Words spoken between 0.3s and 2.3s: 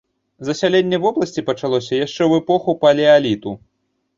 Засяленне вобласці пачалося яшчэ